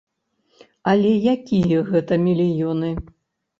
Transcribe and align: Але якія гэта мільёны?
Але 0.93 1.11
якія 1.35 1.83
гэта 1.93 2.13
мільёны? 2.27 2.93